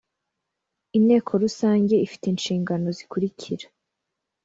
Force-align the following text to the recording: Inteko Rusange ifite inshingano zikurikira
Inteko 0.97 1.31
Rusange 1.43 1.95
ifite 2.05 2.25
inshingano 2.33 2.87
zikurikira 2.97 3.65